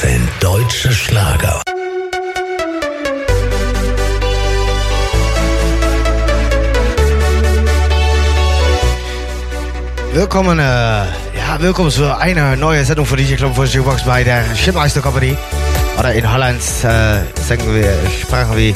[0.00, 1.60] sind deutsche Schlager.
[10.12, 14.42] Willkommen, äh, ja, willkommen zu einer neuen Sendung von DJ Club von Jukebox bei der
[14.56, 15.36] Schipmeister Company.
[15.98, 18.74] Oder in Holland äh, sagen wir, sprachen wir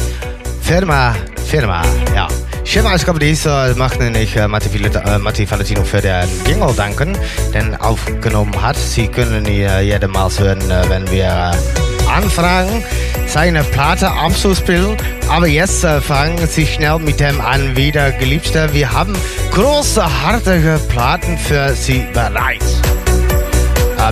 [0.61, 1.15] Firma,
[1.47, 1.83] Firma,
[2.15, 2.29] ja.
[2.65, 7.17] Schipmeister Company so möchten ich äh, Matti, äh, Matti Valentino für den Jingle danken,
[7.53, 8.77] den aufgenommen hat.
[8.77, 12.83] Sie können ihn äh, jedemals hören, äh, wenn wir äh, anfragen,
[13.27, 14.97] seine Platte abzuspielen.
[15.29, 18.73] Aber jetzt fangen Sie schnell mit dem an, wieder Geliebter.
[18.73, 19.15] Wir haben
[19.53, 22.65] große, harte Platten für Sie bereit.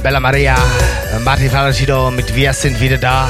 [0.02, 0.57] Bella Maria,
[1.24, 3.29] Martin Valentino mit Wir sind wieder da.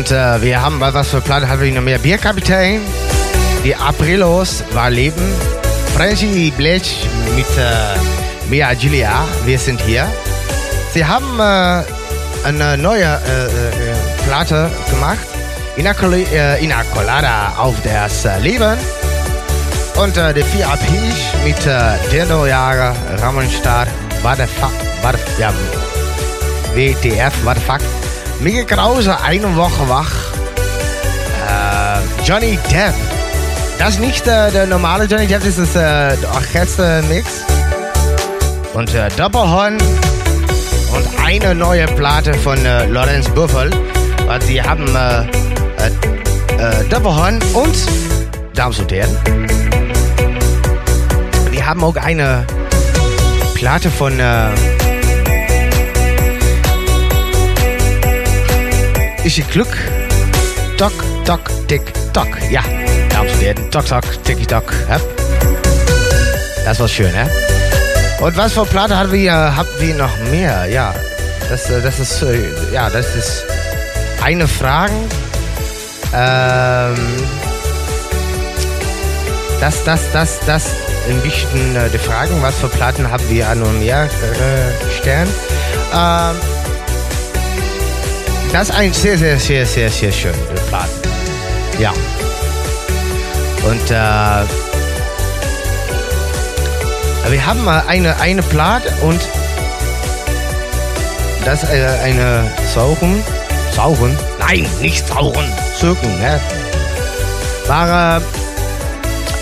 [0.00, 1.98] Und äh, wir haben was für Platten haben wir noch mehr.
[1.98, 2.80] Bierkapitän,
[3.62, 5.22] die Aprilos war Leben,
[5.94, 10.06] Franchi Blech mit äh, Mia Giulia, wir sind hier.
[10.94, 11.82] Sie haben äh,
[12.46, 13.94] eine neue äh, äh,
[14.26, 15.18] Platte gemacht,
[15.76, 18.78] Inacoli, äh, Inacolada auf das äh, Leben.
[20.02, 20.80] Und äh, die vier AP
[21.44, 22.94] mit äh, Dino Jager,
[24.22, 25.52] war der Fuck, war der,
[26.74, 28.09] WTF, the fuck.
[28.40, 30.10] Mieke Krause, eine Woche wach.
[31.46, 32.94] Äh, Johnny Depp.
[33.78, 37.44] Das ist nicht äh, der normale Johnny Depp, das ist äh, der Orchestermix.
[38.72, 43.70] Und äh, Doppelhorn und eine neue Platte von äh, Lorenz Buffel.
[44.26, 47.76] Weil sie haben äh, äh, äh, Doppelhorn und
[48.54, 49.18] Damen und Herren.
[51.52, 52.46] Die haben auch eine
[53.54, 54.18] Platte von
[59.22, 59.76] Ist ihr Glück?
[60.78, 60.92] Doc,
[61.26, 61.82] Doc, Dick,
[62.14, 62.28] Doc.
[62.50, 62.62] Ja,
[63.20, 63.70] und Herren.
[63.70, 64.72] Doc, Doc, Dicky, Doc.
[64.88, 64.98] Ja.
[66.64, 67.28] Das war schön, ne?
[68.20, 70.66] Und was für Platte haben wir, haben wir noch mehr?
[70.66, 70.94] Ja,
[71.50, 72.24] das, äh, das ist,
[72.72, 73.44] ja, das ist
[74.22, 74.94] eine Frage.
[76.14, 76.96] Ähm,
[79.60, 80.64] das, das, das, das
[81.10, 85.28] ein bisschen äh, die Fragen, was für Platten haben wir an und mehr äh, Stern.
[85.92, 86.59] Ähm,
[88.52, 90.36] das ist ein sehr, sehr, sehr, sehr, sehr schöner
[90.68, 91.00] Platten.
[91.78, 91.92] Ja.
[93.62, 94.44] Und äh,
[97.30, 99.20] wir haben mal eine, eine Platte und
[101.44, 103.22] das äh, eine Sauchen.
[103.74, 104.16] Sauchen?
[104.38, 105.44] Nein, nicht Sauchen.
[105.78, 106.40] Zirken, ne?
[107.66, 108.20] War äh,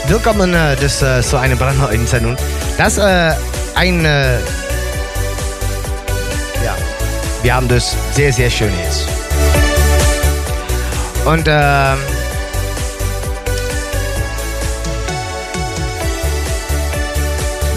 [0.09, 2.37] willkommen, äh, das äh, so eine brandneue Sendung.
[2.77, 3.33] Das äh,
[3.75, 4.58] eine ja,
[7.49, 9.09] wir haben das sehr, sehr schön jetzt.
[11.25, 11.97] Und ähm,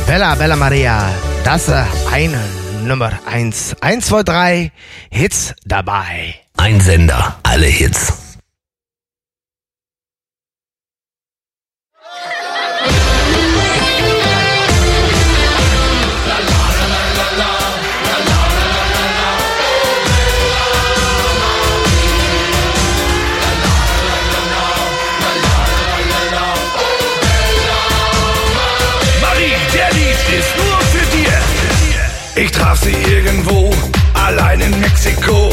[0.05, 1.09] Bella, Bella Maria,
[1.45, 1.73] das ist
[2.11, 2.41] eine
[2.83, 3.77] Nummer 1.
[3.79, 4.71] 1, 2, 3
[5.09, 6.35] Hits dabei.
[6.57, 8.20] Ein Sender, alle Hits.
[32.35, 33.71] Ich traf sie irgendwo,
[34.13, 35.49] allein in Mexiko.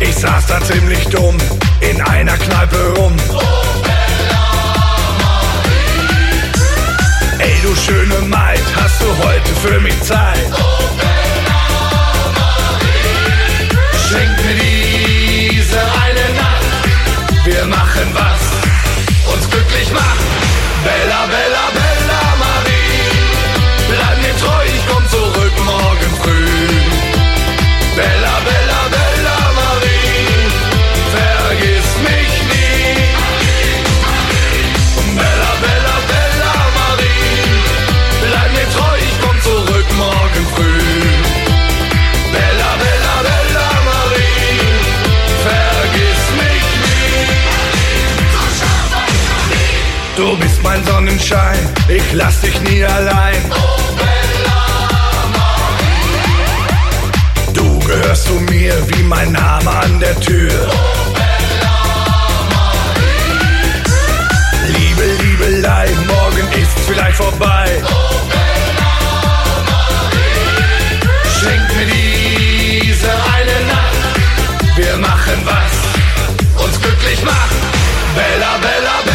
[0.00, 1.38] Ich saß da ziemlich dumm,
[1.80, 3.16] in einer Kneipe rum.
[7.38, 10.38] Ey, du schöne Maid, hast du heute für mich Zeit?
[14.08, 20.20] Schenk mir diese eine Nacht, wir machen was uns glücklich macht.
[20.84, 21.61] Bella, Bella,
[50.72, 53.42] mein Sonnenschein, ich lass dich nie allein.
[53.50, 54.62] Oh Bella
[55.36, 56.78] Maria.
[57.52, 60.50] Du gehörst zu mir wie mein Name an der Tür.
[60.70, 61.76] Oh Bella
[62.54, 63.18] Maria.
[64.78, 67.66] Liebe, Liebelei, morgen ist's vielleicht vorbei.
[67.84, 68.92] Oh Bella
[69.68, 70.30] Maria.
[71.38, 74.02] Schenk mir diese eine Nacht,
[74.76, 77.56] wir machen was uns glücklich macht.
[78.14, 79.11] Bella, Bella, Bella.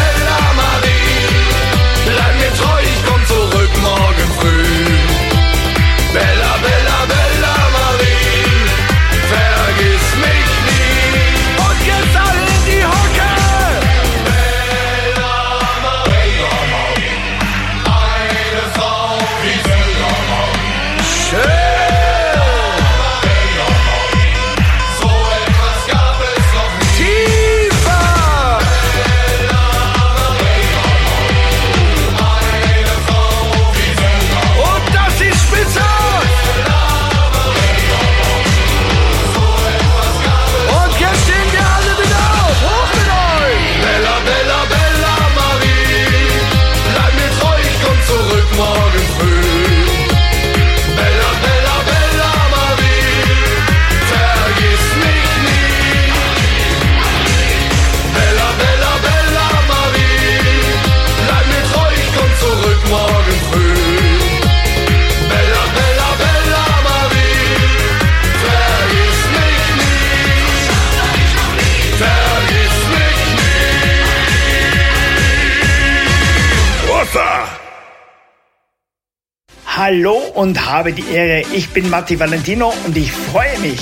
[79.88, 81.44] Hallo und habe die Ehre.
[81.54, 83.80] Ich bin Matti Valentino und ich freue mich,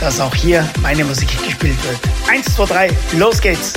[0.00, 1.98] dass auch hier meine Musik gespielt wird.
[2.28, 3.72] Eins, zwei, drei, los geht's!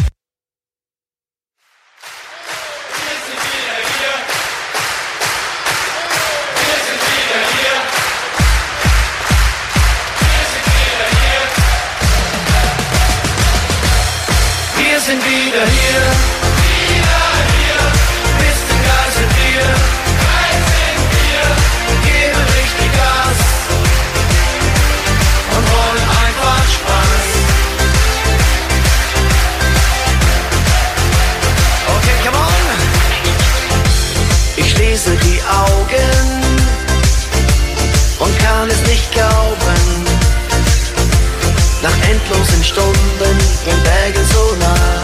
[42.20, 45.04] endlos in Stunden, in Bergen so nah.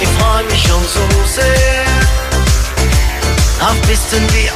[0.00, 1.84] Ich freue mich schon so sehr
[3.60, 4.48] auf Pisten wie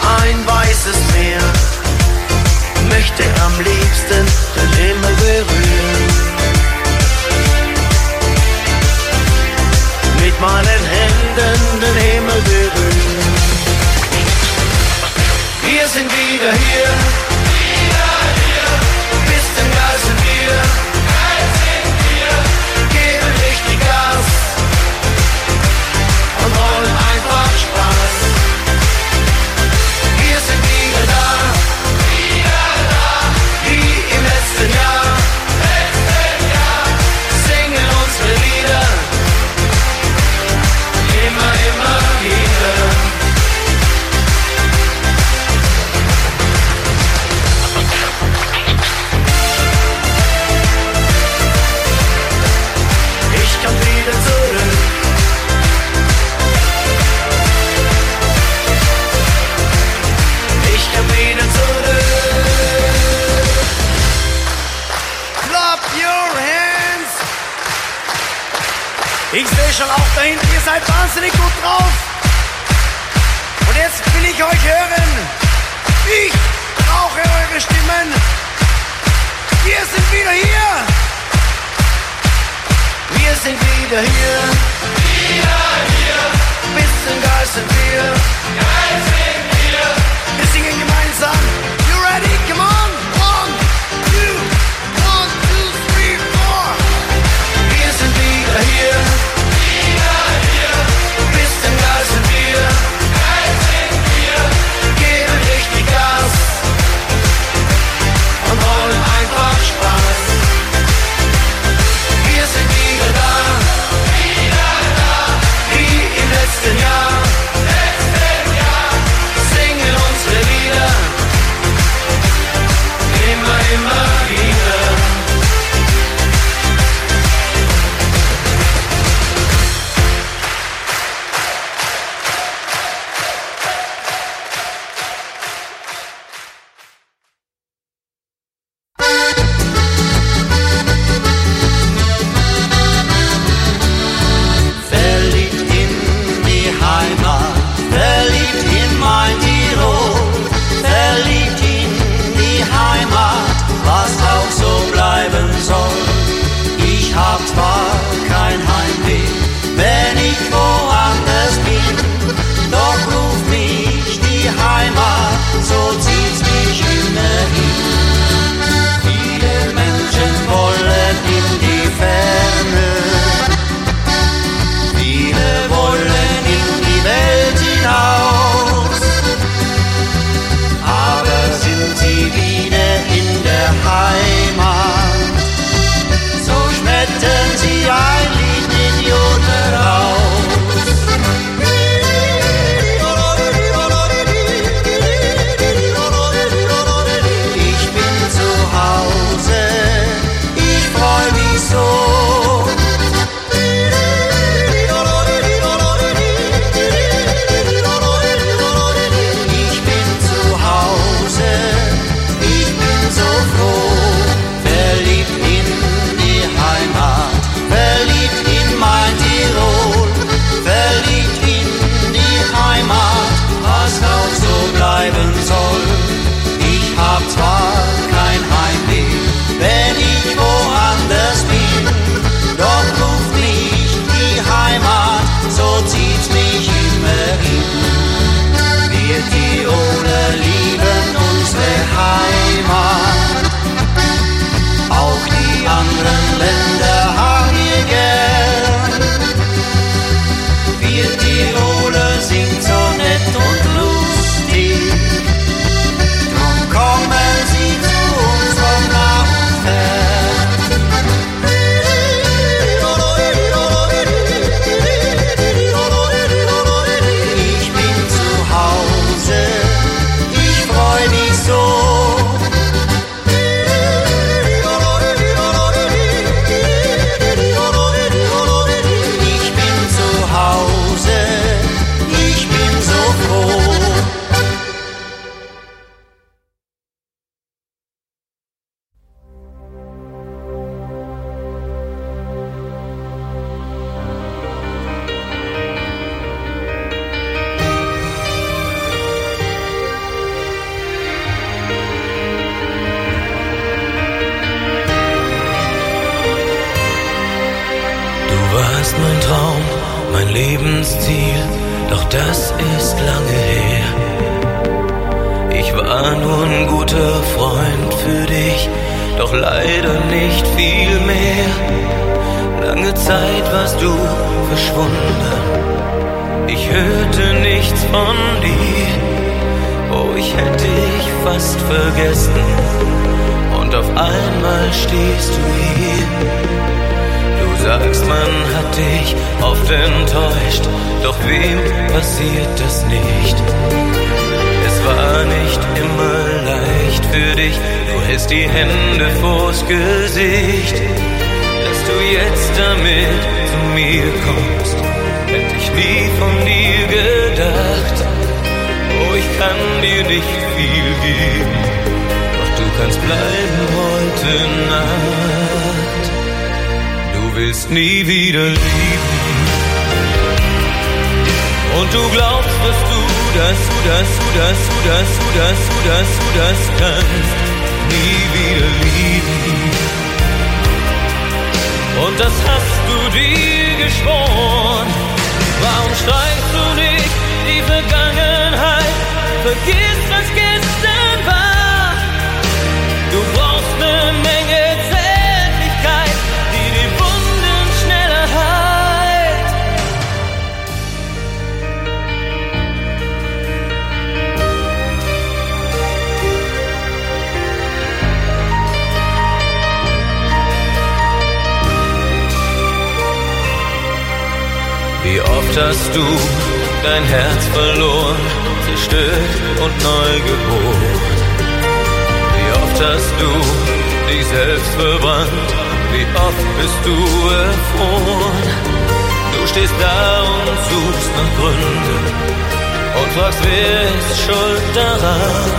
[434.83, 435.51] daran,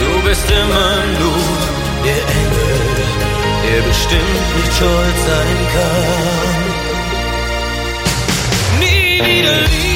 [0.00, 1.46] du bist immer nur
[2.06, 2.76] der Engel,
[3.64, 6.64] der bestimmt nicht schuld sein kann.
[8.80, 9.93] Nie wieder lieb.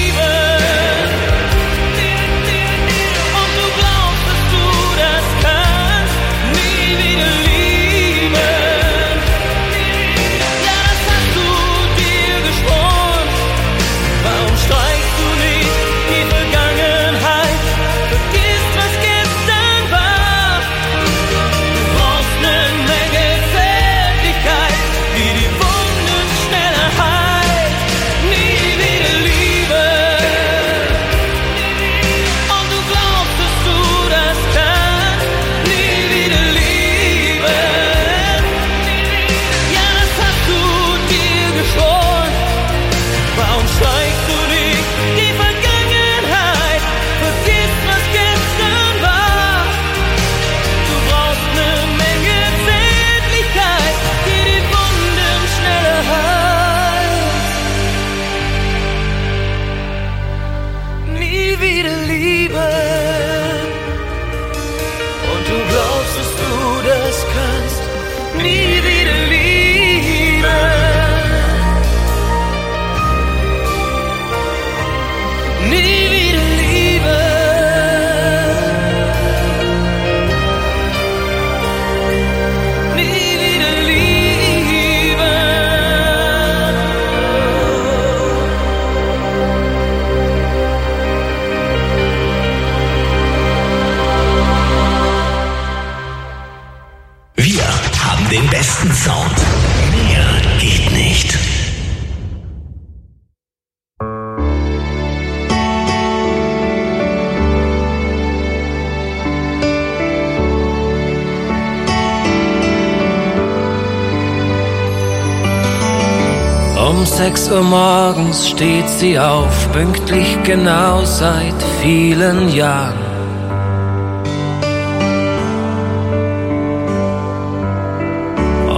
[117.18, 122.94] sechs Uhr morgens steht sie auf, pünktlich genau seit vielen Jahren.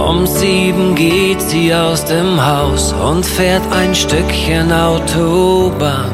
[0.09, 6.11] Um sieben geht sie aus dem Haus und fährt ein Stückchen Autobahn.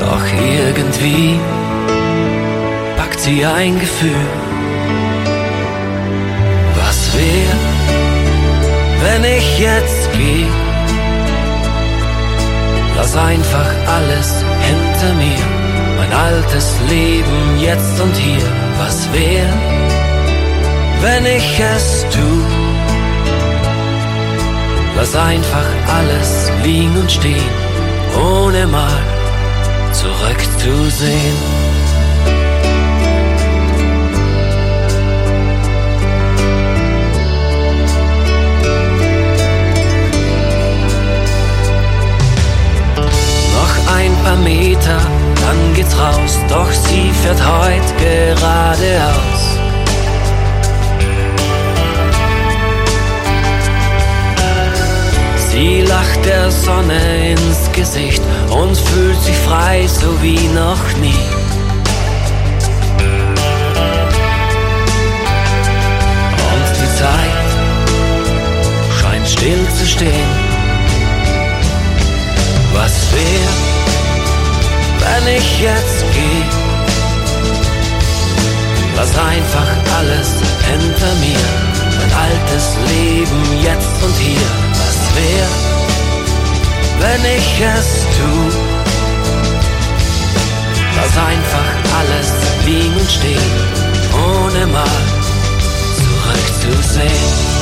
[0.00, 0.26] Doch
[0.58, 1.38] irgendwie
[2.96, 4.43] packt sie ein Gefühl
[10.24, 10.46] Nostalgie.
[12.96, 15.44] Lass einfach alles hinter mir,
[15.98, 18.46] mein altes Leben jetzt und hier.
[18.78, 19.54] Was wäre,
[21.00, 22.28] wenn ich es tu?
[24.96, 25.66] Lass einfach
[25.98, 27.50] alles liegen und stehen,
[28.16, 29.02] ohne mal
[29.92, 31.53] zurückzusehen.
[44.32, 45.00] Meter,
[45.36, 49.58] dann geht's raus, doch sie fährt heute geradeaus.
[55.50, 61.26] Sie lacht der Sonne ins Gesicht und fühlt sich frei, so wie noch nie.
[66.52, 67.40] Und die Zeit
[69.00, 70.43] scheint still zu stehen.
[75.36, 76.46] Ich jetzt gehe?
[78.96, 80.28] Lass einfach alles
[80.70, 81.44] hinter mir,
[81.98, 84.48] mein altes Leben jetzt und hier.
[84.80, 85.56] Was wäre,
[87.00, 88.32] wenn ich es tu?
[90.96, 92.30] Lass einfach alles
[92.66, 93.52] liegen und stehen,
[94.12, 95.00] ohne mal
[95.98, 97.53] zurückzusehen.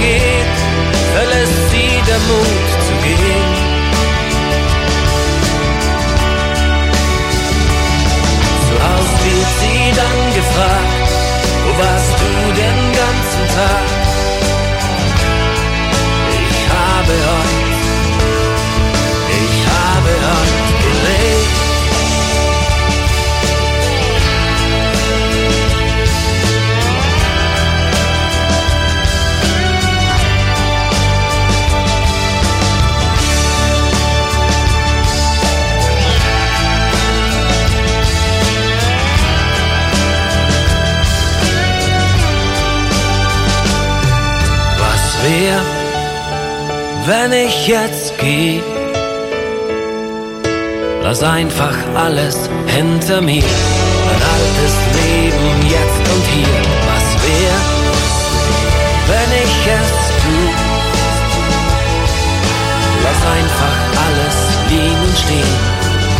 [0.00, 0.58] Untergeht,
[1.14, 3.50] verlässt sie der Mut zu gehen.
[8.66, 11.10] Zu Haus wird sie dann gefragt,
[11.64, 13.99] wo warst du den ganzen Tag?
[45.40, 45.62] Wär,
[47.06, 48.60] wenn ich jetzt geh?
[51.02, 53.42] Lass einfach alles hinter mir.
[54.06, 56.60] Mein altes Leben jetzt und hier.
[56.90, 57.56] Was wär,
[59.10, 59.90] wenn ich es
[60.22, 60.36] tu?
[63.04, 64.36] Lass einfach alles
[64.68, 65.56] liegen stehen,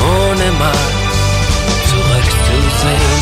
[0.01, 0.83] ohne mal
[1.91, 3.20] zurückzusehen.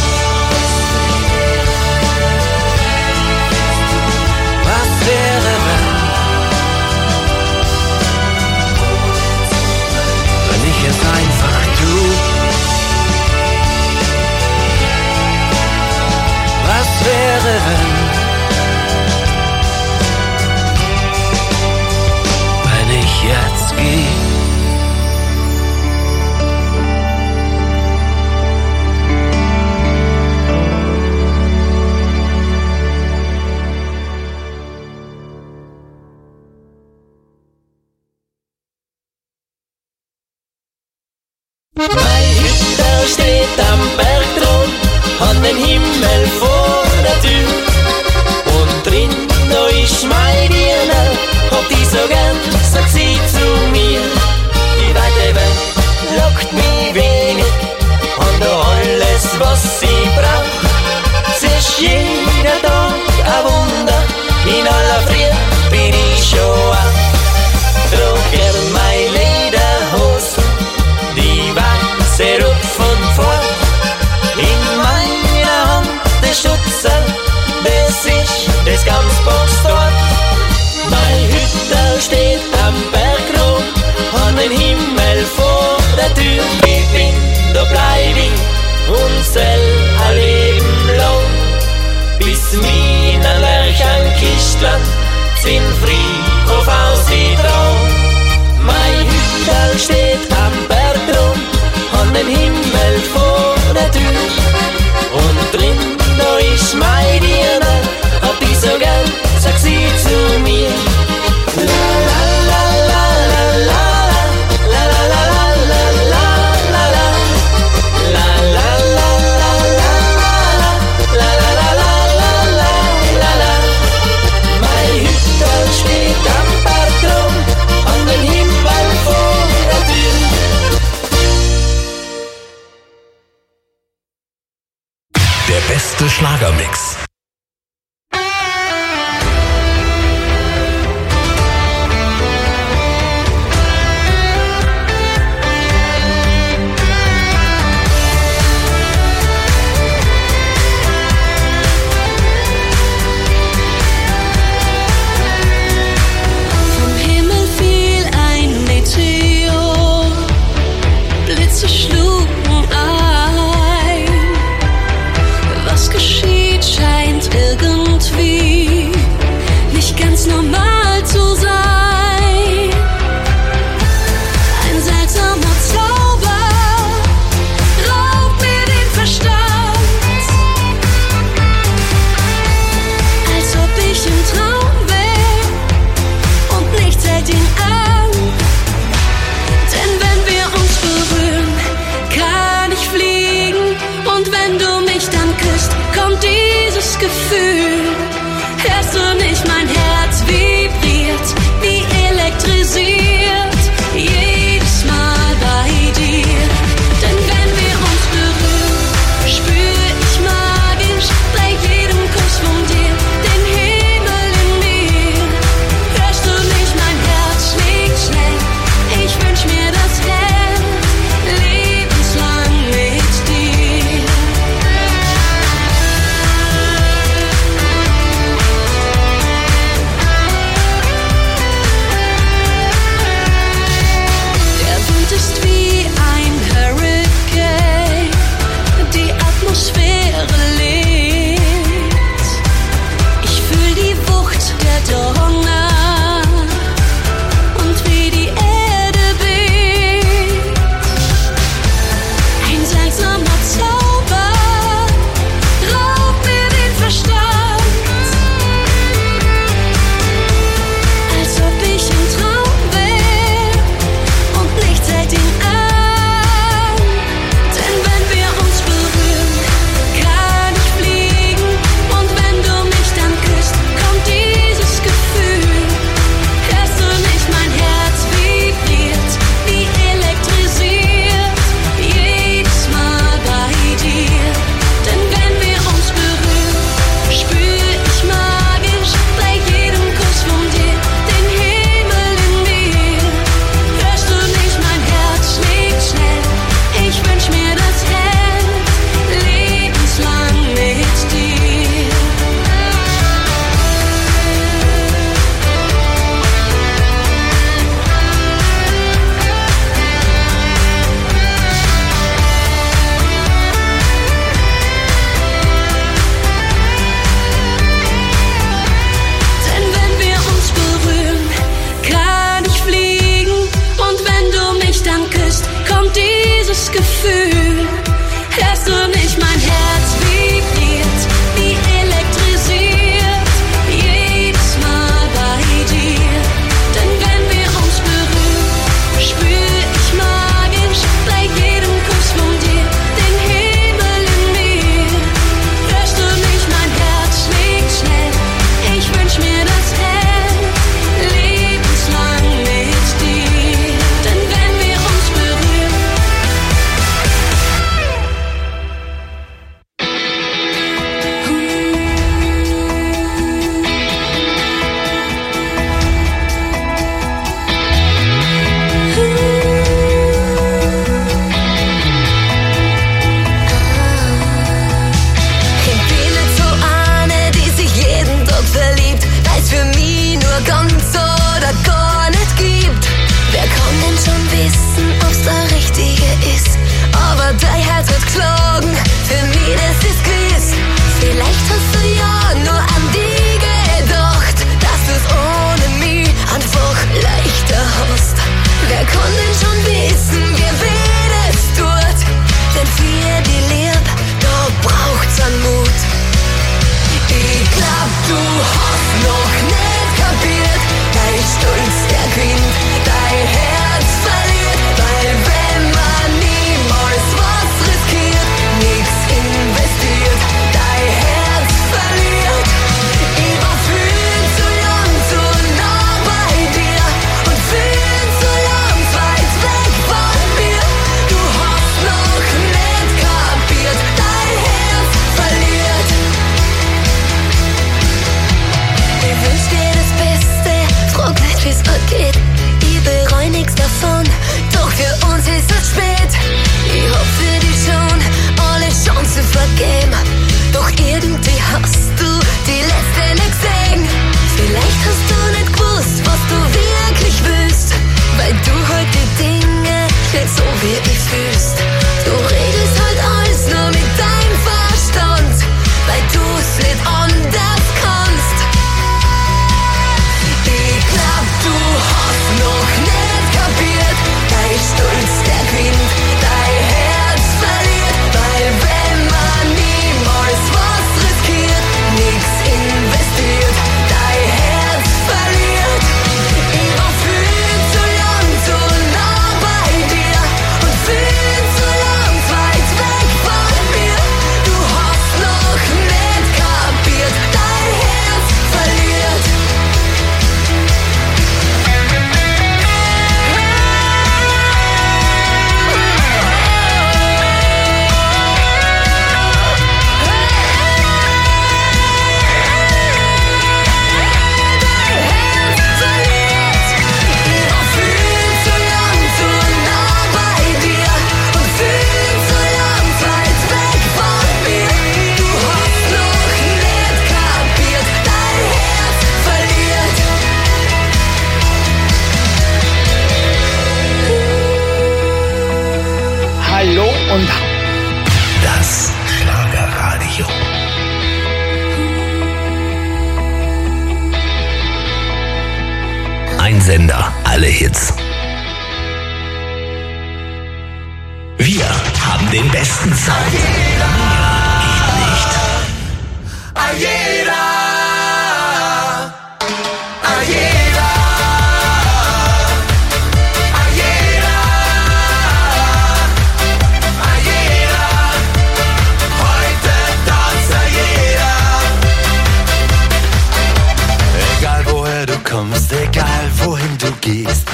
[577.08, 577.46] gehst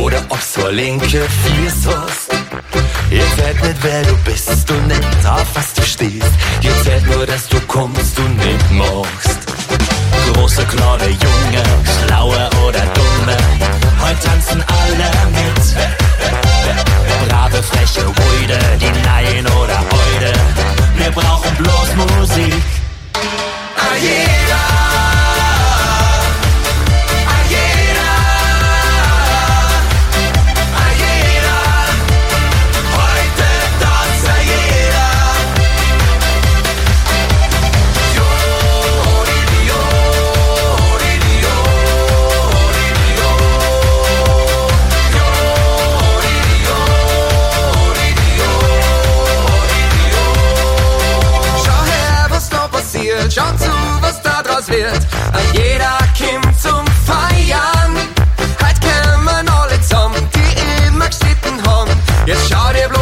[0.00, 2.28] oder ob's zur linke Fies hast.
[3.10, 6.34] Ihr zählt nicht, wer du bist und nicht auf was du stehst.
[6.60, 9.38] Ihr zählt nur, dass du kommst und nicht machst.
[10.32, 11.62] Große, kleine, Junge,
[11.96, 13.36] schlaue oder dumme,
[14.02, 15.64] heute tanzen alle mit.
[17.28, 20.32] Brave, freche, ruide, die Laien oder Eude,
[20.96, 22.62] wir brauchen bloß Musik.
[23.76, 25.17] Ah, jeder!
[54.78, 55.06] wird.
[55.52, 57.96] Jeder Kim zum Feiern.
[58.62, 61.90] Heute kommen alle zusammen, die immer gestitten haben.
[62.26, 62.97] Jetzt schau dir bloß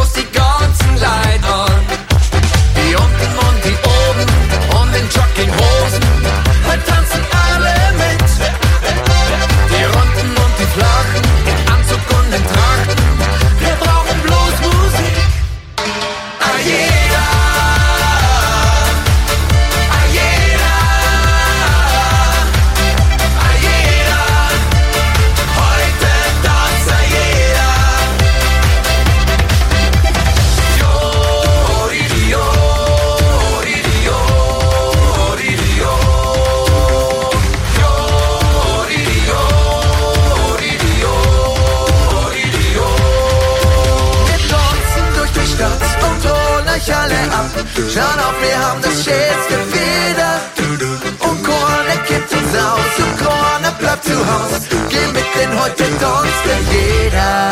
[55.66, 57.50] heute durfte jeder.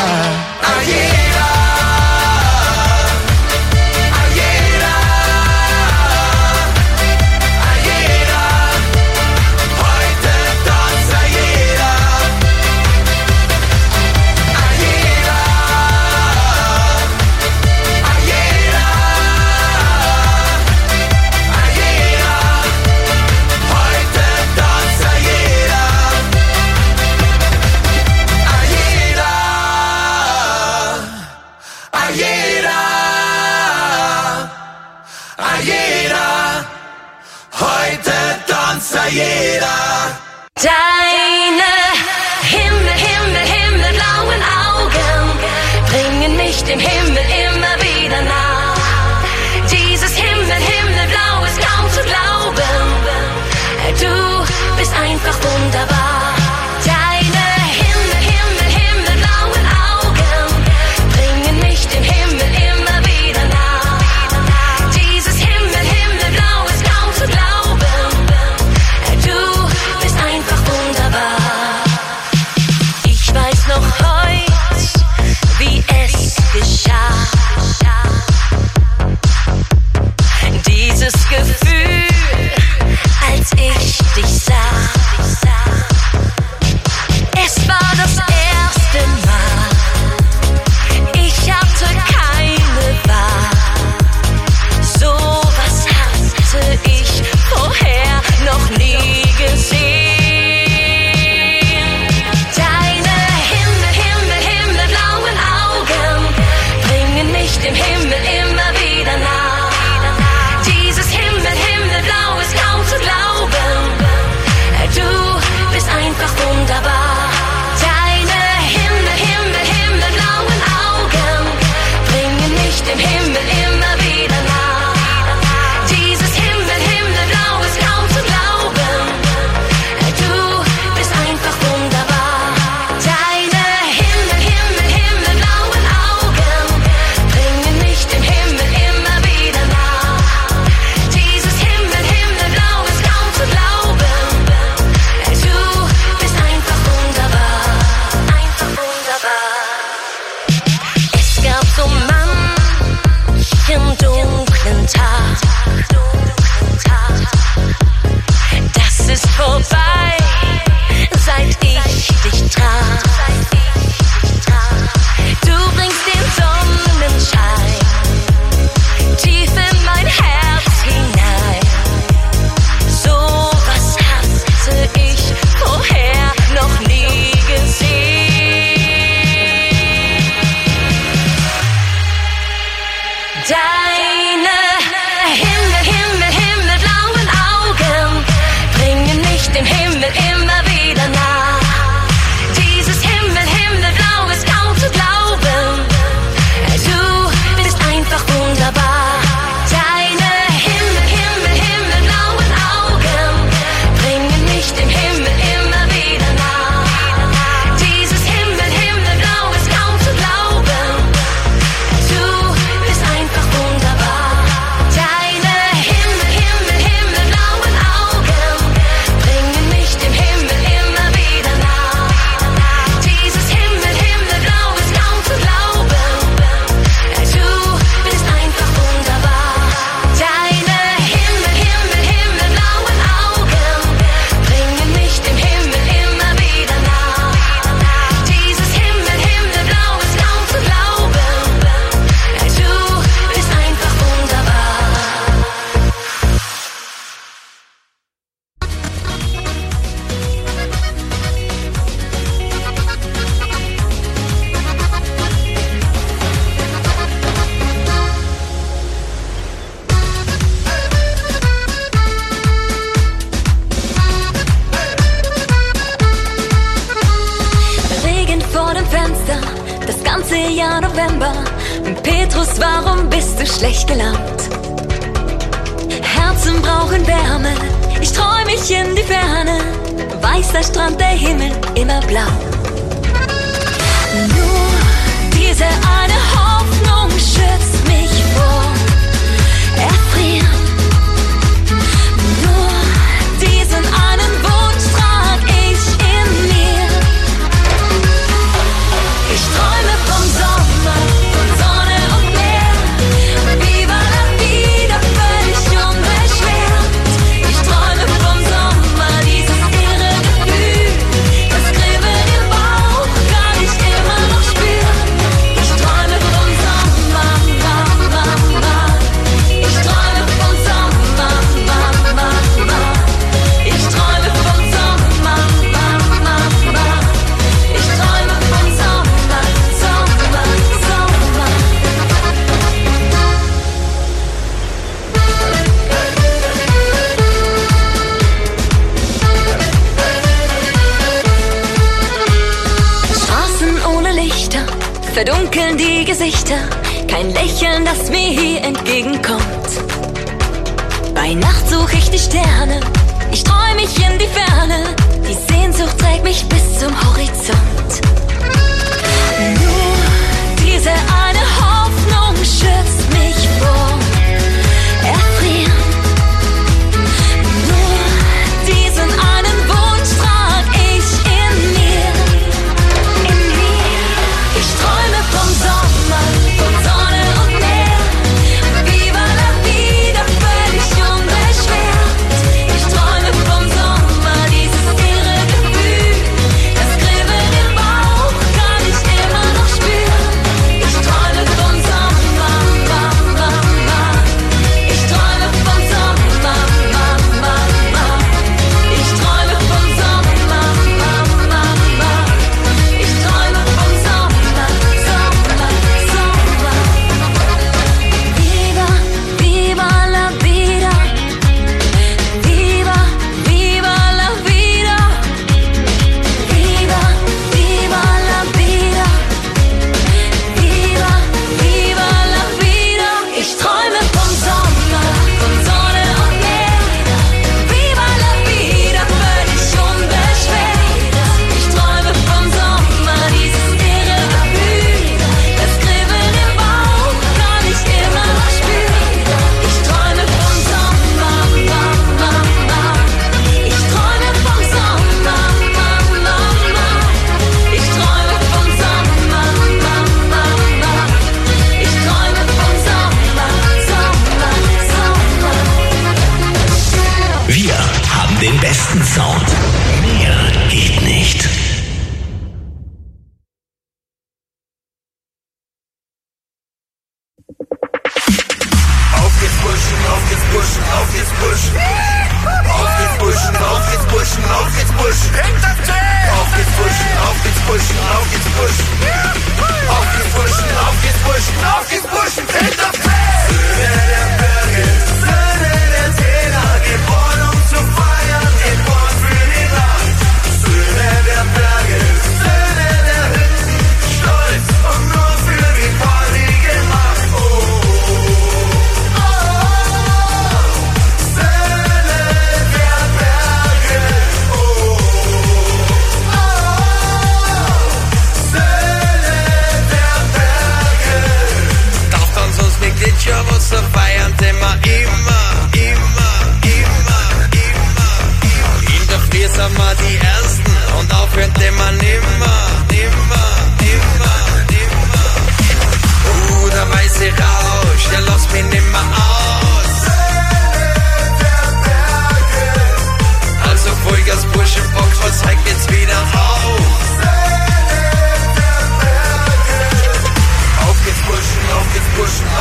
[0.63, 1.24] Oh yeah.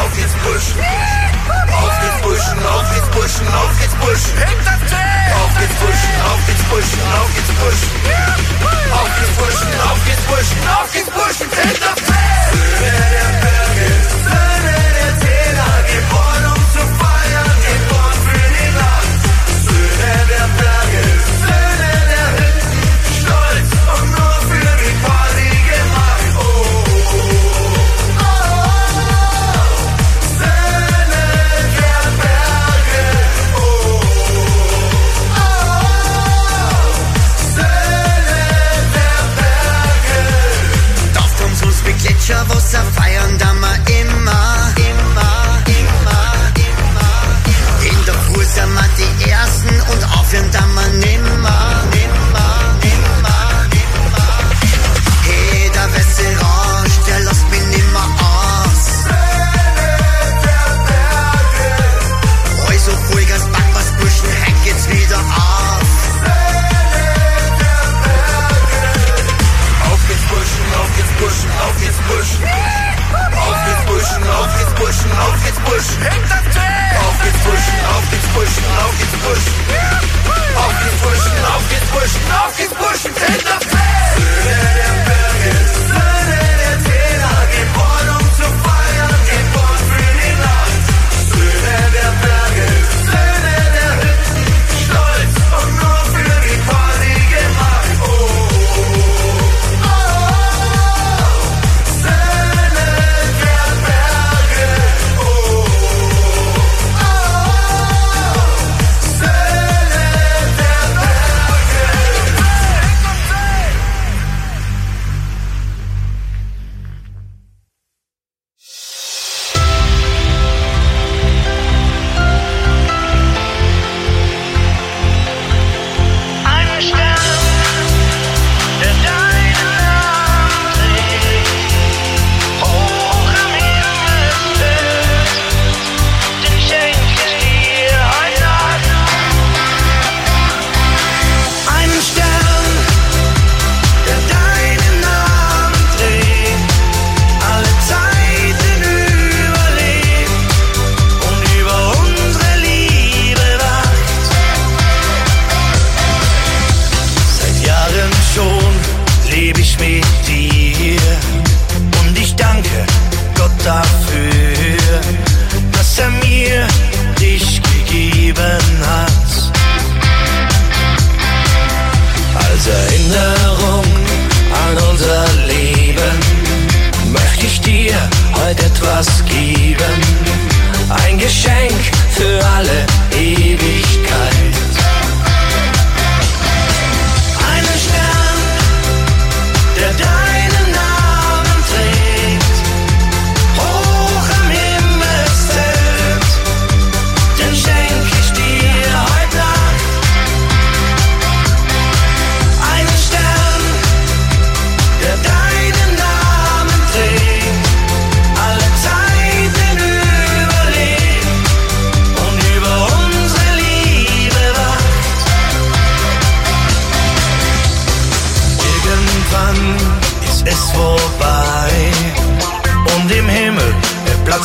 [0.01, 0.79] auf geht's Buschen.
[1.73, 4.37] Auf geht's Buschen, auf geht's Buschen, auf geht's Buschen.
[4.37, 4.77] Hinter
[5.43, 7.91] Auf geht's Buschen, auf geht's Buschen, auf geht's Buschen.
[8.93, 11.49] Auf geht's Buschen, auf geht's Buschen, auf geht's Buschen.
[11.51, 14.52] Hinter Berge, Berge, Berge.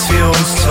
[0.06, 0.67] feels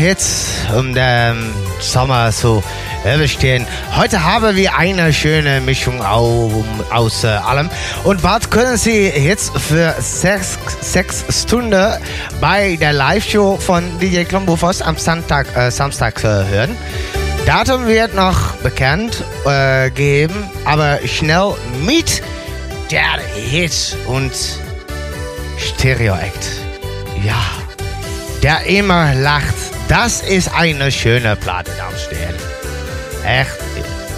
[0.00, 2.62] jetzt um den Sommer so
[3.14, 3.66] überstehen.
[3.96, 7.70] Heute haben wir eine schöne Mischung au- aus äh, allem.
[8.04, 11.92] Und was können Sie jetzt für sechs, sechs Stunden
[12.40, 16.76] bei der Live-Show von DJ Klombofos am Samstag, äh, Samstag äh, hören?
[17.46, 22.22] Datum wird noch bekannt äh, gegeben, aber schnell mit
[22.90, 24.32] der Hit und
[25.56, 26.46] Stereo Act.
[27.24, 27.40] Ja,
[28.42, 29.54] der immer lacht.
[29.88, 32.34] Das ist eine schöne Platte, Herren.
[33.24, 33.50] Echt,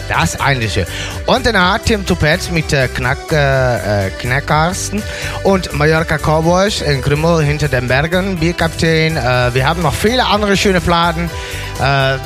[0.09, 0.87] das ist eine schöne.
[1.27, 5.01] Und danach Tim Tupet mit äh, Knack, äh, äh, Knackarsten
[5.45, 9.17] und Mallorca Cowboys in Krümmel hinter den Bergen, Bierkaptein.
[9.17, 11.31] Äh, wir haben noch viele andere schöne Platten.
[11.79, 12.19] Äh,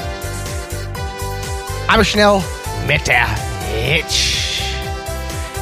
[1.87, 2.43] aber schnell
[2.87, 3.27] mit der
[3.75, 4.63] Hitch.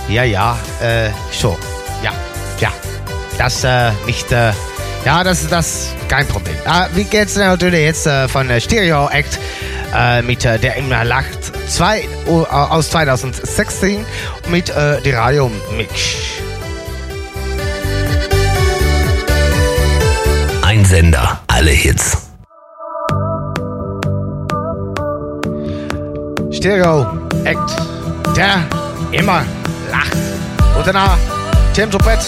[0.08, 1.58] Ja, ja, äh, so.
[2.04, 2.12] Ja,
[2.60, 2.72] ja.
[3.38, 6.54] Das, äh, nicht, ja, das ist das kein Problem.
[6.66, 9.38] Äh, wie geht's denn natürlich jetzt äh, von der Stereo Act
[9.94, 11.38] äh, mit äh, der immer lacht
[11.70, 14.04] zwei, äh, aus 2016
[14.50, 16.18] mit äh, die Radio Mix.
[20.60, 22.18] Ein Sender, alle Hits.
[26.50, 27.06] Stereo
[27.44, 28.62] Act, der
[29.12, 29.46] immer
[29.90, 30.12] lacht.
[30.76, 31.16] Und danach
[31.72, 32.20] Tim Topet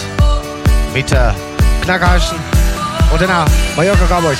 [0.95, 1.33] mit äh,
[1.83, 2.39] Knackerhaschen
[4.09, 4.39] Cowboys.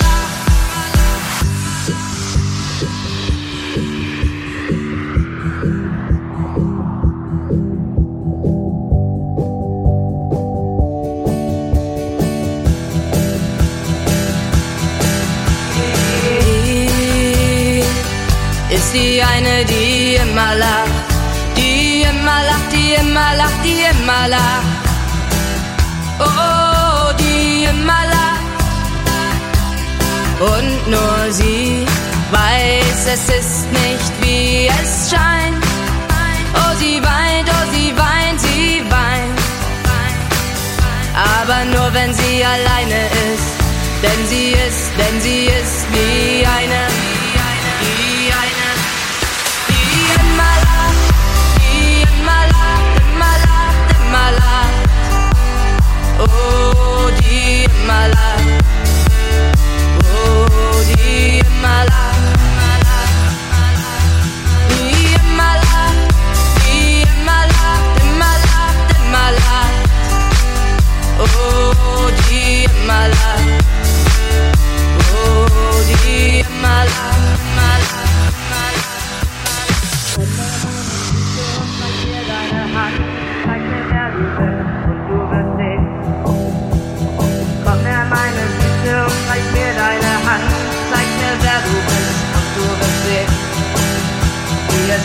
[18.69, 20.91] Die ist die eine, die immer lacht,
[21.57, 24.74] die immer lacht, die immer lacht, die immer lacht.
[30.41, 31.87] Und nur sie
[32.31, 35.65] weiß, es ist nicht wie es scheint.
[36.55, 39.41] Oh, sie weint, oh, sie weint, sie weint.
[41.15, 43.55] Aber nur wenn sie alleine ist,
[44.03, 46.89] denn sie ist, denn sie ist wie eine,
[47.81, 48.69] wie eine,
[49.69, 51.05] die immer lacht,
[51.61, 54.83] die immer lacht, immer lacht, immer lacht.
[56.19, 58.34] Oh, die immer lacht,
[60.85, 62.39] oh, die immer lacht,
[64.71, 66.15] die immer lacht,
[66.67, 69.85] die immer lacht, immer lacht, immer lacht.
[71.19, 73.65] Oh, die immer lacht.
[75.15, 75.47] Oh,
[76.05, 76.34] die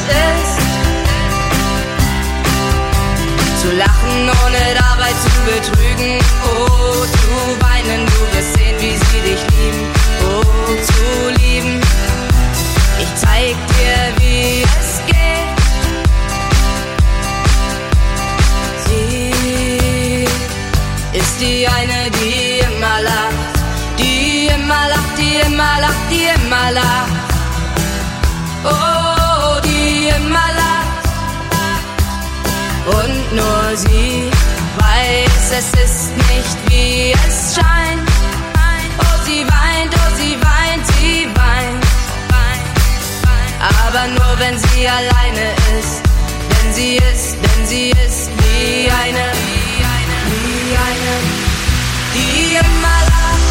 [0.09, 0.57] ist.
[3.61, 6.19] Zu lachen, ohne dabei zu betrügen.
[6.45, 7.33] Oh, zu
[7.65, 9.83] weinen, du wirst sehen, wie sie dich lieben.
[10.23, 10.43] Oh,
[10.89, 11.05] zu
[11.41, 11.75] lieben.
[12.99, 15.49] Ich zeig dir, wie es geht.
[18.85, 20.25] Sie
[21.17, 23.59] ist die eine, die immer lacht.
[23.97, 27.19] Die immer lacht, die immer lacht, die immer lacht.
[28.63, 28.98] Oh,
[32.89, 34.31] Und nur sie
[34.79, 38.09] weiß, es ist nicht wie es scheint.
[38.97, 41.85] Oh, sie weint, oh, sie weint, sie weint.
[43.89, 46.01] Aber nur wenn sie alleine ist.
[46.49, 49.25] Denn sie ist, denn sie ist wie eine,
[50.25, 51.13] wie eine,
[52.15, 53.49] die immer lacht,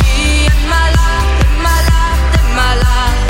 [0.00, 3.26] die immer lacht, immer lacht, immer lacht.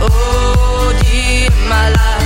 [0.00, 2.25] Oh, die immer lacht.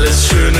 [0.00, 0.59] Alles, Schöne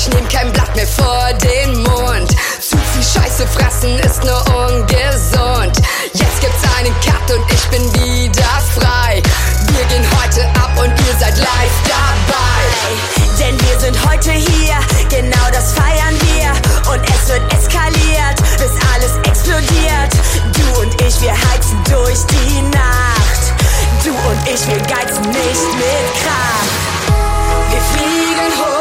[0.00, 2.30] ich nehm kein Blatt mehr vor den Mund.
[2.60, 5.76] Zu viel Scheiße fressen ist nur ungesund.
[6.14, 9.22] Jetzt gibt's einen Cut und ich bin wieder frei.
[9.72, 12.62] Wir gehen heute ab und ihr seid live dabei.
[13.38, 14.76] Denn wir sind heute hier,
[15.10, 16.50] genau das feiern wir.
[16.92, 20.12] Und es wird eskaliert, bis alles explodiert.
[20.54, 23.42] Du und ich, wir heizen durch die Nacht.
[24.02, 26.70] Du und ich, wir geizen nicht mit Kraft.
[27.70, 28.79] Wir fliegen hoch.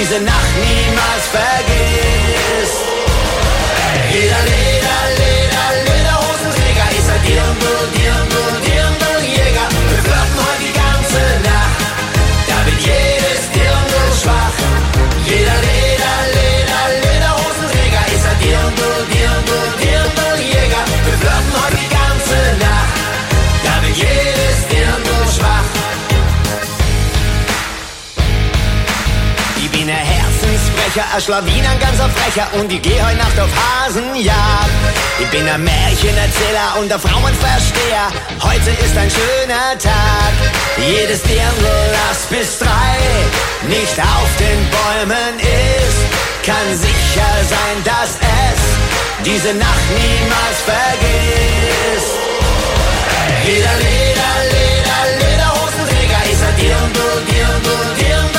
[0.00, 1.87] diese Nacht niemals vergeht.
[30.98, 34.70] Verbrecher, ein Schlawiner, ein ganzer Frecher und ich geh heut Nacht auf Hasenjagd.
[35.20, 38.10] Ich bin ein Märchenerzähler und ein Frauenversteher,
[38.42, 40.34] heute ist ein schöner Tag.
[40.76, 42.98] Jedes Dirndl das bis drei,
[43.68, 46.00] nicht auf den Bäumen ist,
[46.44, 48.60] kann sicher sein, dass es
[49.24, 52.14] diese Nacht niemals vergisst.
[53.44, 58.37] Jeder Leder, Leder, Lederhosenträger ist ein Dirndl, Dirndl, Dirndl.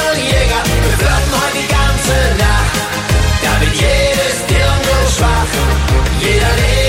[5.20, 5.54] Schwach.
[6.22, 6.89] Jeder Leder,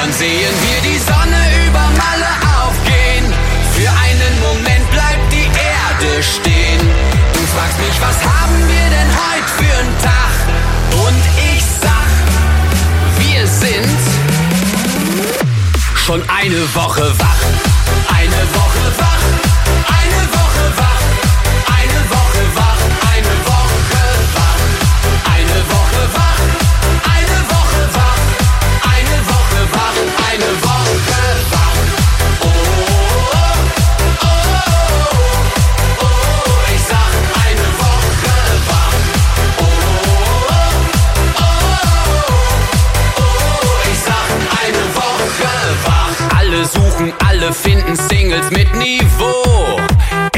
[0.00, 2.30] dann sehen wir die Sonne über Malle
[2.62, 3.24] aufgehen.
[3.74, 6.80] Für einen Moment bleibt die Erde stehen.
[7.32, 10.34] Du fragst mich, was haben wir denn heute für einen Tag?
[11.06, 11.22] Und
[11.52, 12.10] ich sag,
[13.18, 13.98] wir sind
[15.96, 17.42] schon eine Woche wach.
[18.08, 19.07] Eine Woche wach.
[48.50, 49.80] Mit Niveau.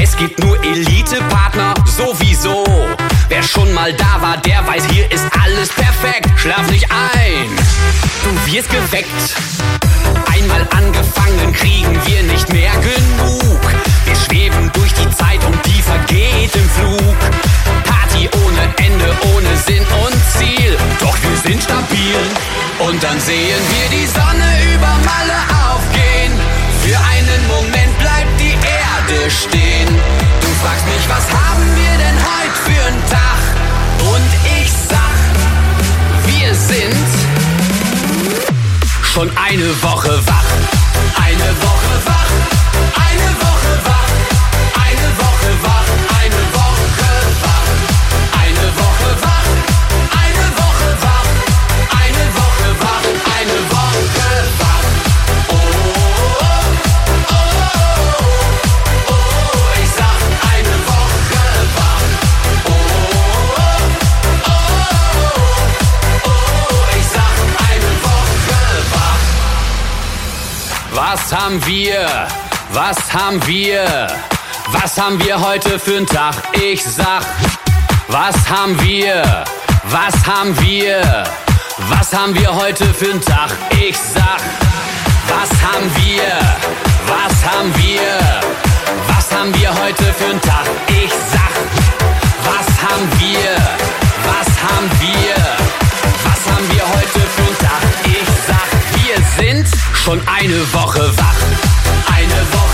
[0.01, 2.65] Es gibt nur Elite-Partner, sowieso.
[3.29, 6.29] Wer schon mal da war, der weiß, hier ist alles perfekt.
[6.35, 7.49] Schlaf nicht ein,
[8.23, 9.35] du wirst geweckt.
[10.33, 13.61] Einmal angefangen, kriegen wir nicht mehr genug.
[14.05, 17.17] Wir schweben durch die Zeit und die vergeht im Flug.
[17.85, 20.77] Party ohne Ende, ohne Sinn und Ziel.
[20.99, 22.17] Doch wir sind stabil.
[22.79, 25.39] Und dann sehen wir die Sonne über Malle
[25.71, 26.33] aufgehen.
[26.83, 27.80] Für einen Moment
[29.11, 29.87] Erde stehen.
[30.41, 33.39] Du fragst mich, was haben wir denn heute für einen Tag?
[33.99, 35.17] Und ich sag,
[36.27, 36.95] wir sind
[39.03, 40.45] schon eine Woche wach.
[41.15, 42.20] Eine Woche wach.
[71.31, 72.27] Was haben wir?
[72.73, 74.07] Was haben wir?
[74.67, 76.35] Was haben wir heute für einen Tag?
[76.61, 77.23] Ich sag,
[78.09, 79.23] was haben wir?
[79.85, 81.01] Was haben wir?
[81.87, 83.49] Was haben wir heute für einen Tag?
[83.79, 84.41] Ich sag,
[85.29, 86.37] was haben wir?
[87.07, 88.19] Was haben wir?
[89.07, 90.65] Was haben wir heute für einen Tag?
[90.89, 91.53] Ich sag,
[92.43, 93.55] was haben wir?
[94.25, 95.35] Was haben wir?
[96.25, 97.83] Was haben wir heute für einen Tag?
[98.03, 98.67] Ich sag,
[99.05, 101.35] wir sind schon eine Woche wach.
[102.07, 102.70] Eine Woche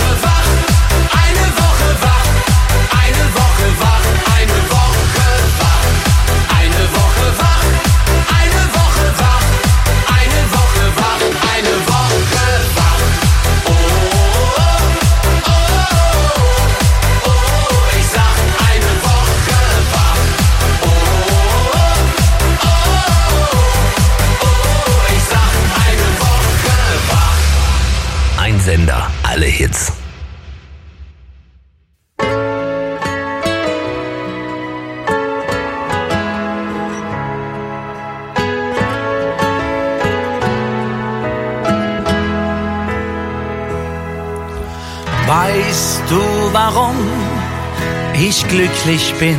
[48.48, 49.38] ich glücklich bin?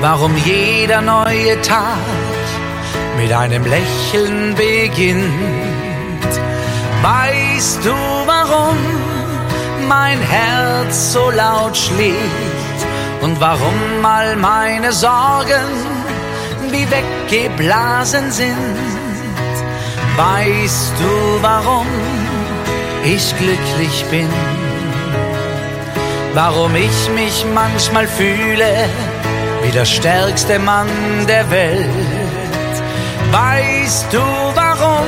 [0.00, 1.98] Warum jeder neue Tag
[3.16, 6.32] mit einem Lächeln beginnt?
[7.02, 7.94] Weißt du,
[8.26, 8.76] warum
[9.88, 12.80] mein Herz so laut schlägt
[13.20, 15.68] und warum all meine Sorgen
[16.70, 18.76] wie weggeblasen sind?
[20.16, 21.86] Weißt du, warum
[23.04, 24.61] ich glücklich bin?
[26.34, 28.88] Warum ich mich manchmal fühle
[29.62, 30.88] wie der stärkste Mann
[31.28, 31.88] der Welt?
[33.30, 34.22] Weißt du,
[34.54, 35.06] warum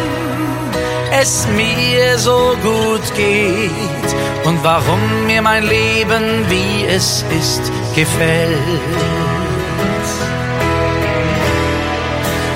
[1.19, 4.09] es mir so gut geht
[4.45, 7.63] und warum mir mein Leben, wie es ist,
[7.95, 8.59] gefällt?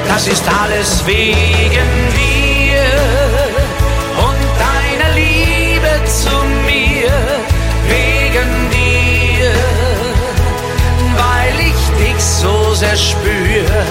[0.08, 2.27] Das ist alles wegen dir
[12.78, 13.84] so sehr spüre.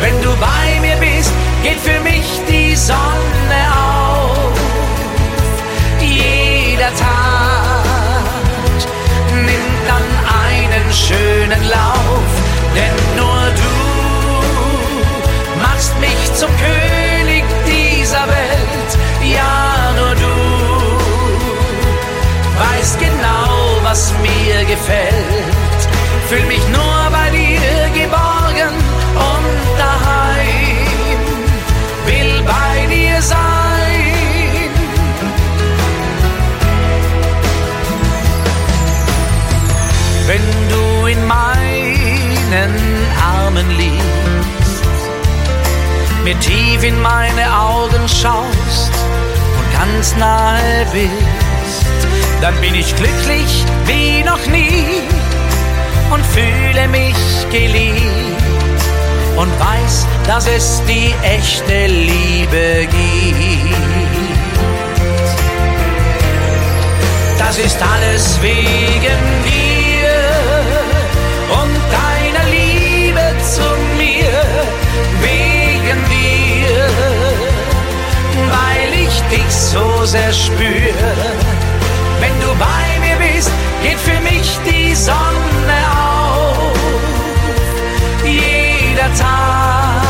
[0.00, 1.32] Wenn du bei mir bist,
[1.62, 4.52] geht für mich die Sonne auf.
[6.00, 7.84] Jeder Tag
[9.34, 10.08] nimmt dann
[10.48, 12.30] einen schönen Lauf,
[12.74, 13.74] denn nur du
[15.62, 18.90] machst mich zum König dieser Welt.
[19.36, 20.34] Ja, nur du
[22.58, 25.80] weißt genau, was mir gefällt.
[26.28, 27.11] Fühl mich nur
[46.24, 48.92] mir tief in meine Augen schaust
[49.58, 51.86] und ganz nahe bist,
[52.40, 55.02] dann bin ich glücklich wie noch nie
[56.10, 57.16] und fühle mich
[57.50, 58.82] geliebt
[59.36, 63.72] und weiß, dass es die echte Liebe gibt.
[67.38, 69.61] Das ist alles wegen dir.
[79.52, 81.12] so sehr spüre.
[82.20, 83.50] Wenn du bei mir bist,
[83.82, 86.78] geht für mich die Sonne auf.
[88.24, 90.02] Jeder Tag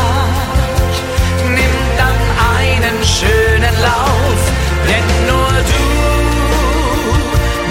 [1.47, 2.19] nimmt dann
[2.57, 4.39] einen schönen Lauf,
[4.89, 5.85] denn nur du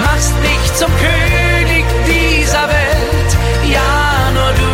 [0.03, 3.33] machst mich zum König dieser Welt.
[3.77, 4.73] Ja, nur du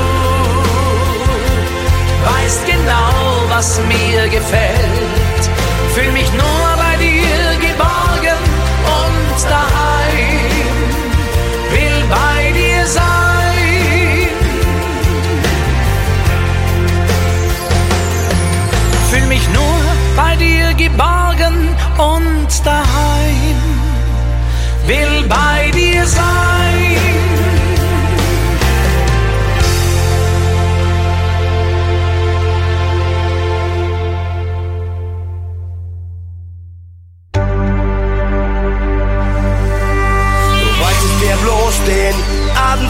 [2.30, 3.12] weißt genau,
[3.48, 5.42] was mir gefällt.
[5.94, 6.27] Fühl mich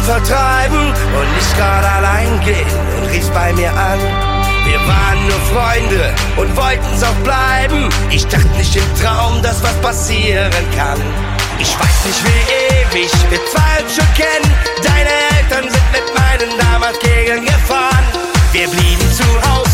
[0.09, 0.89] vertreiben
[1.21, 2.67] und nicht gerade allein gehen
[2.97, 4.01] und rief bei mir an.
[4.65, 7.91] Wir waren nur Freunde und wollten's auch bleiben.
[8.11, 11.01] Ich dachte nicht im Traum, dass was passieren kann.
[11.59, 14.51] Ich weiß nicht wie ewig wir zwei uns schon kennen.
[14.83, 18.05] Deine Eltern sind mit meinen damals gegen gefahren.
[18.53, 19.68] Wir blieben zu Hause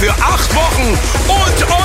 [0.00, 0.98] für acht Wochen
[1.28, 1.79] und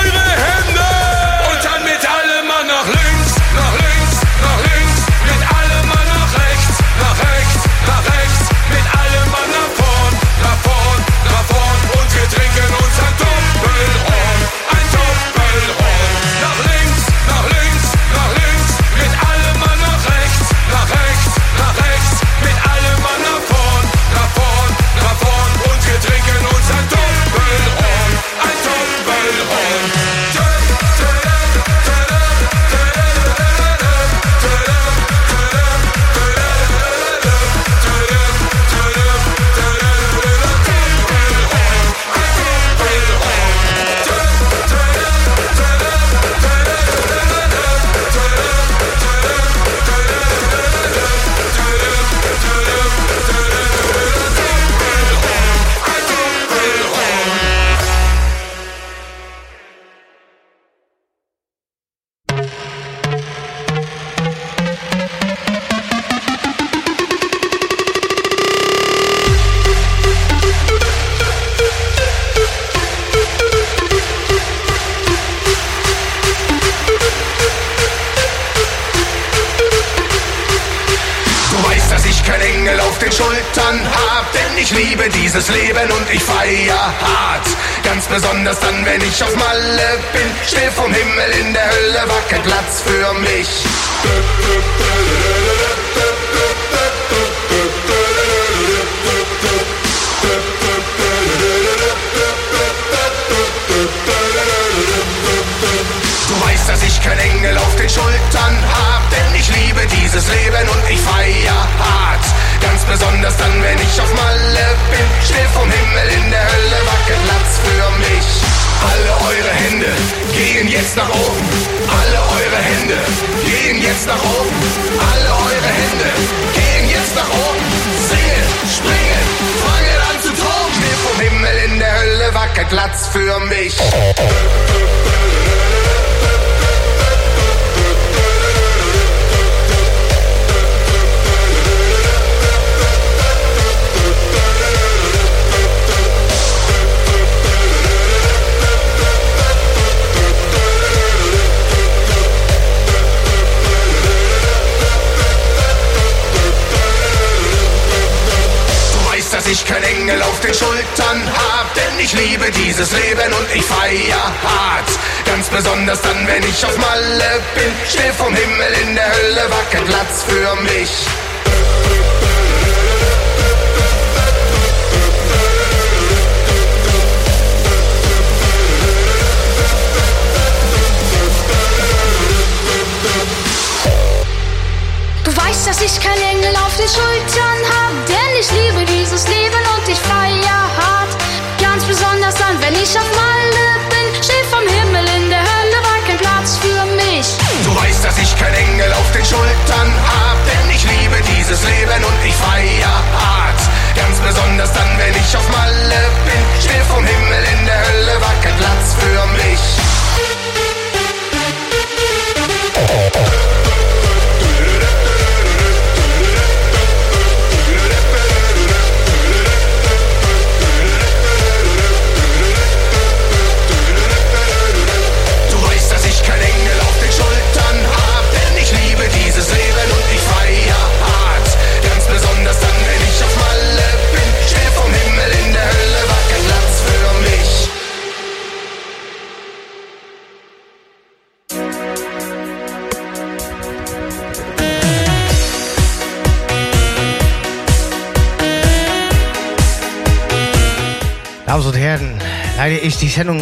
[253.06, 253.41] die Sendung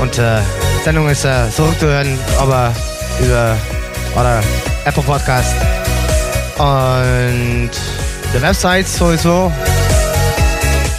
[0.00, 0.40] Und äh,
[0.78, 2.72] die Sendung ist äh, zurückzuhören, aber
[3.20, 3.56] über
[4.14, 4.40] oder
[4.84, 5.56] Apple Podcast.
[6.58, 7.70] Und
[8.32, 9.50] der Website sowieso.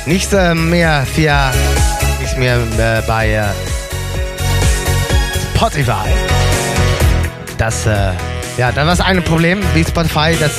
[0.05, 1.51] Nicht äh, mehr für
[2.19, 3.45] nicht mehr äh, bei äh,
[5.55, 6.09] Spotify.
[7.57, 8.11] Das äh,
[8.57, 10.51] ja, da war ein Problem wie Spotify, dass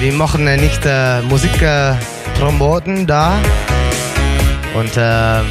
[0.00, 1.92] wir machen nicht äh, Musik äh,
[2.38, 3.38] promoten da.
[4.74, 5.42] Und äh,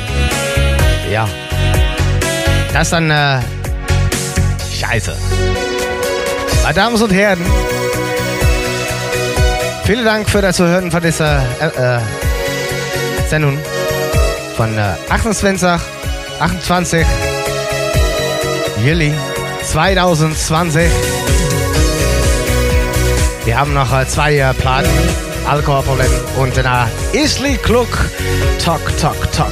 [1.12, 1.28] ja,
[2.74, 3.40] das ist dann äh,
[4.74, 5.16] scheiße.
[6.64, 7.46] Meine Damen und Herren,
[9.86, 12.00] vielen Dank für das Zuhören von dieser äh, äh,
[13.30, 13.58] Sendung
[14.56, 15.70] von äh, 28,
[16.40, 17.06] 28
[18.84, 19.14] Juli
[19.70, 20.90] 2020.
[23.46, 24.90] Wir haben noch äh, zwei äh, Platten,
[25.48, 26.10] Alkoholproblem
[26.40, 27.88] und danach Isli Klug,
[28.64, 29.52] Tok, Tok, Tok.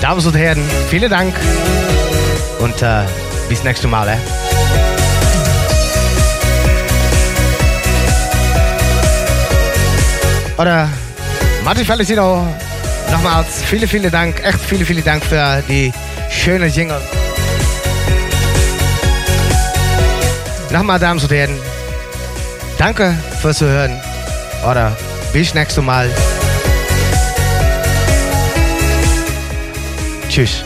[0.00, 1.34] Damen und Herren, vielen Dank
[2.60, 3.02] und äh,
[3.50, 4.08] bis nächstes Mal.
[4.08, 4.16] Eh?
[10.56, 10.88] Oder
[11.62, 12.46] Martin Felicino,
[13.12, 15.92] nochmals vielen, vielen Dank, echt vielen, vielen Dank für die
[16.30, 17.02] schöne Jingle.
[20.70, 21.58] Nochmal, Damen und Herren,
[22.78, 24.00] danke fürs Zuhören.
[24.68, 24.96] Oder
[25.32, 26.08] bis nächstes Mal.
[30.28, 30.64] Tschüss.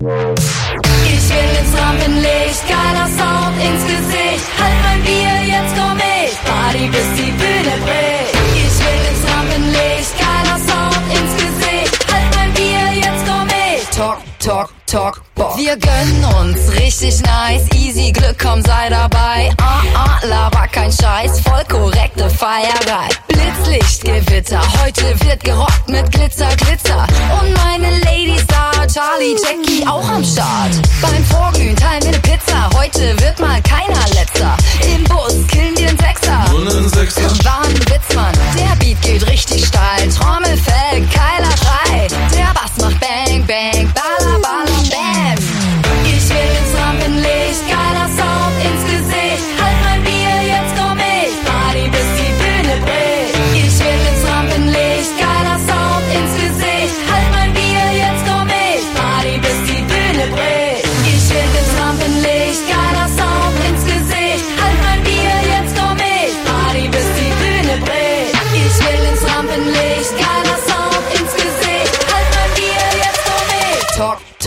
[0.00, 4.46] Ich will ins Rampenlicht, geiler Sound ins Gesicht.
[4.58, 6.32] Halt mein Bier, jetzt komm ich.
[6.42, 8.32] Party bis die Bühne bricht.
[8.56, 12.06] Ich will ins Rampenlicht, geiler Sound ins Gesicht.
[12.10, 13.84] Halt mein Bier, jetzt komm ich.
[13.94, 15.56] Talk, talk, talk, bock.
[15.56, 19.52] Wir gönnen uns richtig nice, easy Glück, komm sei dabei.
[19.60, 23.08] Ah, ah, laber kein Scheiß, voll korrekte Feierei.
[23.28, 27.06] Blitzlichtgewitter, heute wird gerockt mit Glitzer, Glitzer.
[27.40, 30.72] Und meine Ladies da, Charlie, Jackie auch am Start.
[31.00, 34.56] Beim Vorglühen teilen wir ne Pizza, heute wird mal keiner letzter.
[34.92, 37.30] Im Bus killen wir den Sechser.
[37.44, 40.08] War ein Witz, Mann, der Beat geht richtig steil.
[40.08, 42.08] Trommelfell, keiler Schrei.
[42.36, 43.99] Der Bass macht Bang, Bang, Balla,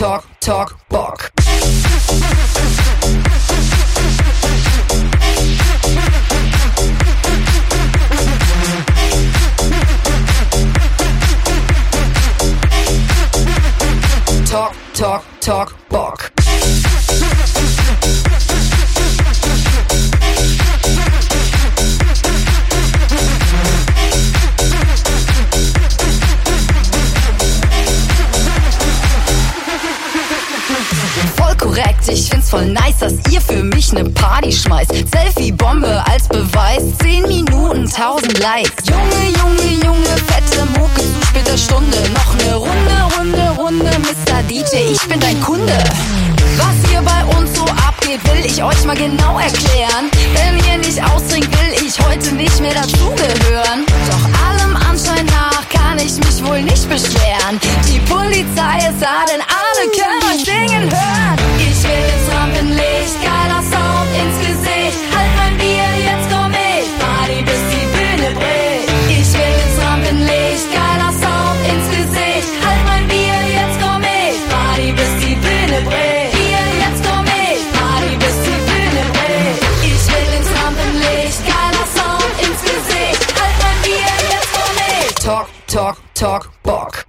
[0.04, 1.32] Talk, talk, talk.
[14.44, 16.43] Talk, talk, talk, Bock.
[32.14, 34.92] Ich find's voll nice, dass ihr für mich ne Party schmeißt.
[35.12, 38.84] Selfie-Bombe als Beweis, 10 Minuten, 1000 Likes.
[38.86, 41.98] Junge, Junge, Junge, fette Mucke zu später Stunde.
[42.14, 44.42] Noch ne Runde, Runde, Runde, Mr.
[44.48, 45.76] DJ, ich bin dein Kunde.
[46.56, 50.08] Was hier bei uns so abgeht, will ich euch mal genau erklären.
[50.34, 53.84] Wenn ihr nicht austrinkt, will ich heute nicht mehr dazugehören.
[54.08, 57.58] Doch allem Anschein nach kann ich mich wohl nicht beschweren.
[57.88, 61.43] Die Polizei ist da, denn alle können euch singen hören.
[61.94, 64.98] Ins Rampenlicht, geiler Sound ins Gesicht.
[65.14, 66.86] Halt mein Bier, jetzt komm ich.
[67.02, 68.88] Party bis die Bühne bricht.
[69.08, 72.50] Ich will ins Rampenlicht, geiler Sound ins Gesicht.
[72.64, 74.36] Halt mein Bier, jetzt komm ich.
[74.52, 76.32] Party bis die Bühne bricht.
[76.36, 77.62] Bier, jetzt komm ich.
[77.78, 79.62] Party bis die Bühne bricht.
[79.90, 83.22] Ich will ins Rampenlicht, geiler Sound ins Gesicht.
[83.38, 85.14] Halt mein Bier, jetzt komm ich.
[85.22, 87.04] Talk, talk, talk, Bock.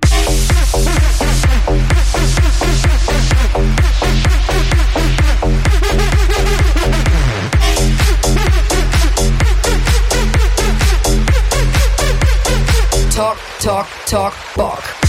[13.66, 15.05] Talk, talk, Bock.